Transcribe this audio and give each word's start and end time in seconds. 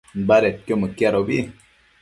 badedquio 0.29 0.79
mëquiadobi 0.83 1.39